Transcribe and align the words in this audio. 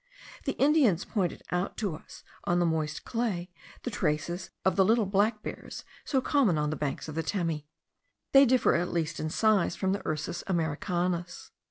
The 0.45 0.53
Indians 0.53 1.05
pointed 1.05 1.43
out 1.51 1.77
to 1.77 1.93
us 1.93 2.23
on 2.45 2.57
the 2.57 2.65
moist 2.65 3.05
clay 3.05 3.51
the 3.83 3.91
traces 3.91 4.49
of 4.65 4.75
the 4.75 4.83
little 4.83 5.05
black 5.05 5.43
bears 5.43 5.83
so 6.05 6.21
common 6.21 6.57
on 6.57 6.71
the 6.71 6.75
banks 6.75 7.07
of 7.07 7.13
the 7.13 7.21
Temi. 7.21 7.67
They 8.31 8.47
differ 8.47 8.73
at 8.73 8.89
least 8.91 9.19
in 9.19 9.29
size 9.29 9.75
from 9.75 9.91
the 9.91 10.01
Ursus 10.03 10.43
americanus. 10.47 11.51